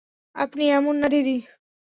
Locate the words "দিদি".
1.07-1.37